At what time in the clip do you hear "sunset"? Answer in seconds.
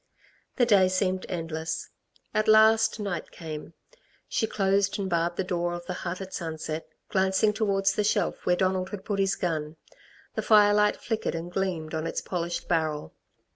6.33-6.87